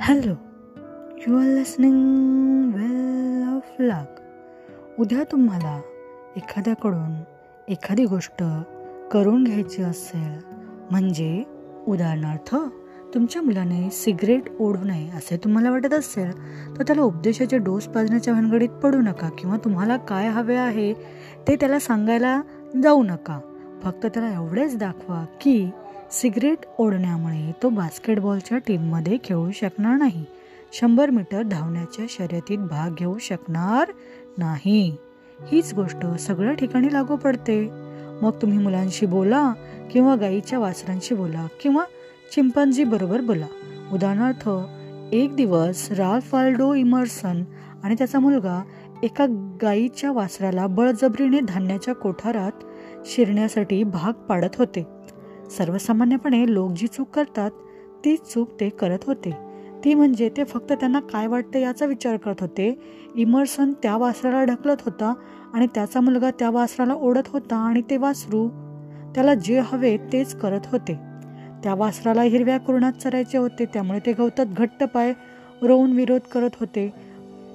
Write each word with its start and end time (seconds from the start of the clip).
Hello 0.00 0.34
you 1.26 1.38
are 1.38 1.44
listening 1.44 2.72
well 2.74 3.56
of 3.56 3.62
luck 3.78 4.20
उद्या 5.00 5.24
तुम्हाला 5.32 5.80
एखाद्याकडून 6.36 7.22
एखादी 7.68 8.04
गोष्ट 8.04 8.42
करून 9.12 9.44
घ्यायची 9.44 9.82
असेल 9.82 10.38
म्हणजे 10.90 11.44
उदाहरणार्थ 11.86 12.56
तुमच्या 13.14 13.42
मुलाने 13.42 13.90
सिगरेट 13.90 14.42
ओढू 14.60 14.84
नये 14.84 15.08
असे 15.08 15.36
तुम्हाला 15.36 15.70
वाटत 15.70 15.94
असेल 15.94 16.32
तर 16.78 16.82
त्याला 16.82 17.02
उपदेशाचे 17.02 17.58
डोस 17.58 17.86
पाजण्याच्या 17.86 18.34
भानगडीत 18.34 18.68
पडू 18.68 18.98
नका 18.98 19.28
किंवा 19.38 19.56
तुम्हाला 19.56 19.96
काय 19.96 20.28
हवे 20.28 20.56
आहे 20.56 20.92
ते 21.48 21.56
त्याला 21.56 21.78
सांगायला 21.78 22.42
जाऊ 22.82 23.02
नका. 23.02 23.40
फक्त 23.82 24.06
त्याला 24.06 24.32
एवढेच 24.32 24.78
दाखवा 24.78 25.24
की 25.40 25.70
सिगरेट 26.10 26.58
ओढण्यामुळे 26.78 27.52
तो 27.62 27.68
बास्केटबॉलच्या 27.68 28.58
टीममध्ये 28.58 29.18
खेळू 29.24 29.50
शकणार 29.50 29.96
नाही. 29.96 30.24
शंभर 30.72 31.10
मीटर 31.10 31.42
धावण्याच्या 31.42 32.04
शर्यतीत 32.08 32.58
भाग 32.58 32.94
घेऊ 32.94 33.18
शकणार 33.18 33.92
नाही. 34.38 34.96
हीच 35.48 35.74
गोष्ट 35.74 36.06
सगळ्या 36.06 36.54
ठिकाणी 36.54 36.92
लागू 36.92 37.16
पडते. 37.16 37.68
मग 38.22 38.30
तुम्ही 38.42 38.58
मुलांशी 38.58 39.06
बोला 39.06 39.52
किंवा 39.90 40.16
गाईच्या 40.16 40.58
वासरांशी 40.58 41.14
बोला 41.14 41.46
किंवा 41.62 41.84
चिंपांजी 42.34 42.84
बरोबर 42.84 43.20
बोला. 43.20 43.46
उदाहरणार्थ 43.92 44.48
एक 45.14 45.36
दिवस 45.36 45.92
राल्फ 45.92 46.30
फाल्डो 46.30 46.74
इमर्सन 46.74 47.44
आणि 47.84 47.94
त्याचा 47.98 48.18
मुलगा 48.18 48.62
एका 49.02 49.26
गाईच्या 49.62 50.12
वासराला 50.12 50.66
बळजबरीने 50.66 51.40
धान्याच्या 51.40 51.94
कोठारात 51.94 52.52
शिरण्यासाठी 53.06 53.82
भाग 53.82 54.12
पाडत 54.12 54.56
होते. 54.58 54.95
सर्वसामान्यपणे 55.50 56.44
लोक 56.48 56.72
जी 56.72 56.86
चूक 56.86 57.08
करतात 57.08 57.50
तीच 58.04 58.20
चूक 58.22 58.48
ते 58.60 58.68
करत 58.68 58.98
होते. 59.06 59.30
ती 59.84 59.94
म्हणजे 59.94 60.30
ते 60.36 60.44
फक्त 60.44 60.72
त्यांना 60.72 61.00
काय 61.00 61.26
वाटतं 61.26 61.58
याचा 61.58 61.86
विचार 61.86 62.16
करत 62.16 62.34
होते. 62.40 62.78
इमर्सन 63.16 63.72
त्या 63.72 63.96
वासराला 63.96 64.44
ढकलत 64.44 64.76
होता 64.84 65.14
आणि 65.54 65.66
त्याचा 65.66 66.00
मुलगा 66.00 66.30
त्या 66.30 66.50
वासराला 66.50 66.94
ओढत 66.94 67.28
होता 67.28 67.56
आणि 67.56 67.82
ते 67.90 67.96
वासरू 67.96 68.48
त्याला 69.14 69.34
जे 69.34 69.60
हवे 69.60 69.96
तेच 69.96 70.34
करत 70.34 70.60
होते. 70.66 70.98
त्या 71.62 71.74
वासराला 71.74 72.22
हिरव्या 72.22 72.58
कुरणात 72.58 72.92
चरायचे 72.92 73.38
होते 73.38 73.64
त्यामुळे 73.64 73.98
ते 74.06 74.12
गवतात 74.12 74.46
घट्ट 74.46 74.84
पाय 74.84 75.12
रोवून 75.62 75.92
विरोध 75.92 76.20
करत 76.20 76.50
होते. 76.60 76.92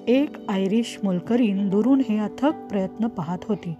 एक 0.07 0.29
आयरिश 0.49 0.99
मोलकरीन 1.03 1.69
दुरून 1.69 2.01
हे 2.09 2.17
अथक 2.17 2.51
प्रयत्न 2.69 3.07
पाहत 3.07 3.37
होती. 3.43 3.73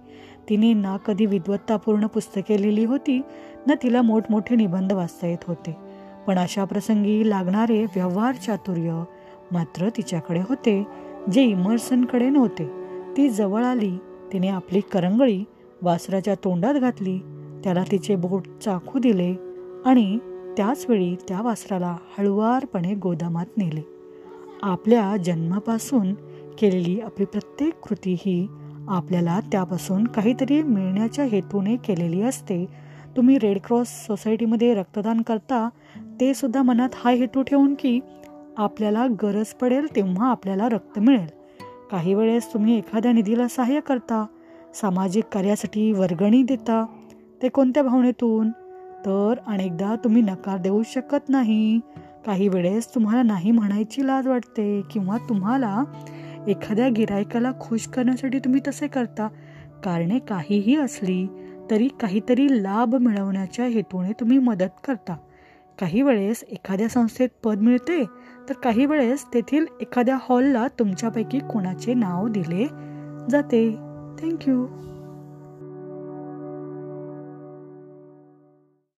तिने 0.48 0.72
ना 0.74 0.96
कधी 0.96 1.26
विद्वत्तापूर्ण 1.26 2.06
पुस्तके 2.06 2.62
लिहिली 2.62 2.84
होती 2.84 3.20
ना 3.66 3.74
तिला 3.82 4.02
मोठमोठे 4.02 4.56
निबंध 4.56 4.92
वाचता 4.92 5.26
येत 5.26 5.44
होते. 5.46 5.76
पण 6.26 6.38
अशा 6.38 6.64
प्रसंगी 6.64 7.30
लागणारे 7.30 7.84
व्यवहार 7.84 8.34
चातुर्य 8.34 9.02
मात्र 9.52 9.88
तिच्याकडे 9.88 10.40
होते 10.40 10.86
जे 11.32 11.42
इमर्सनकडे 11.42 12.28
नव्हते. 12.30 12.70
ती 13.16 13.28
जवळ 13.28 13.64
आली 13.64 13.96
तिने 14.32 14.48
आपली 14.48 14.80
करंगळी 14.80 15.44
वासराच्या 15.82 16.34
तोंडात 16.34 16.74
घातली 16.74 17.18
त्याला 17.64 17.84
तिचे 17.90 18.16
बोट 18.16 18.42
चाकू 18.64 18.98
दिले 18.98 19.34
आणि 19.84 20.18
त्याचवेळी 20.56 21.16
त्या 21.28 21.42
वासराला 21.42 21.96
हळुवारपणे 22.18 22.94
गोदामात 22.94 23.46
नेले. 23.56 23.82
आपल्या 24.62 25.16
जन्मापासून 25.16 26.14
केलेली 26.58 27.00
आपली 27.00 27.24
प्रत्येक 27.24 27.74
कृती 27.74 28.16
ही 28.18 28.48
आपल्याला 28.92 29.40
त्यापासून 29.52 30.04
काहीतरी 30.04 30.62
मिळण्याच्या 30.62 31.24
हेतूने 31.24 31.76
केलेली 31.76 32.22
असते. 32.22 32.66
तुम्ही 33.16 33.38
रेड 33.38 33.58
क्रॉस 33.64 33.88
सोसायटीमध्ये 34.06 34.74
रक्तदान 34.74 35.22
करता 35.22 35.68
ते 36.20 36.34
सुद्धा 36.34 36.62
मनात 36.62 36.88
हा 36.94 37.10
हेतू 37.10 37.42
ठेवून 37.42 37.74
की 37.74 38.00
आपल्याला 38.58 39.06
गरज 39.22 39.46
पडेल 39.46 39.86
तेव्हा 39.96 40.30
आपल्याला 40.30 40.68
रक्त 40.68 40.98
मिळेल. 40.98 41.26
काही 41.90 42.14
वेळेस 42.14 42.52
तुम्ही 42.54 42.78
एखाद्या 42.78 43.12
निधीला 43.12 43.48
सहाय्य 43.48 43.80
करता 43.80 44.26
सामाजिक 44.74 45.24
कार्यासाठी 45.32 45.92
वर्गणी 45.92 46.42
देता 46.42 46.86
ते 47.42 47.48
कोणत्या 47.48 47.82
भावनेतून? 47.82 48.50
तर 49.06 49.34
अनेकदा 49.46 49.94
तुम्ही 50.04 50.22
नकार 50.22 50.58
देऊ 50.58 50.82
शकत 50.82 51.28
नाही. 51.28 51.80
काही 52.26 52.48
वेळेस 52.48 52.94
तुम्हाला 52.94 53.22
नाही 53.22 53.50
म्हणायची 53.50 54.06
लाज 54.06 54.28
वाटते 54.28 54.82
किंवा 54.90 55.16
तुम्हाला 55.28 55.84
एखाद्या 56.48 56.88
गिरायकाला 56.88 57.52
खुश 57.60 57.86
करण्यासाठी 57.86 58.38
तुम्ही 58.38 58.60
तसे 58.68 58.86
करता. 58.86 59.28
कारणे 59.84 60.18
काहीही 60.18 60.76
असली 60.76 61.28
तरी 61.70 61.88
काहीतरी 61.88 62.62
लाभ 62.62 62.94
मिळवण्याच्या 62.94 63.64
हेतूने 63.64 64.12
तुम्ही 64.12 64.38
मदत 64.38 64.86
करता. 64.86 65.16
काही 65.78 66.02
वेळेस 66.02 66.44
एखाद्या 66.48 66.88
संस्थेत 66.88 67.28
पद 67.44 67.58
मिळते 67.58 68.04
तर 68.48 68.52
काही 68.52 68.86
वेळेस 68.86 69.24
तेथील 69.34 69.66
एखाद्या 69.80 70.18
हॉलला 70.20 70.66
तुमच्यापैकी 70.78 71.38
कोणाचे 71.38 71.94
नाव 71.94 72.28
दिले 72.28 72.66
जाते. 73.30 73.70
थँक्यू. 74.22 74.66